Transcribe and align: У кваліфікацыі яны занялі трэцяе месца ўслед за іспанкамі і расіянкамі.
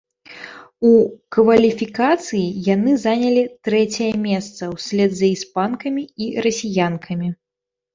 У 0.91 0.93
кваліфікацыі 1.37 2.55
яны 2.73 2.97
занялі 3.05 3.43
трэцяе 3.71 4.11
месца 4.27 4.75
ўслед 4.75 5.11
за 5.23 5.27
іспанкамі 5.35 6.03
і 6.27 6.37
расіянкамі. 6.45 7.29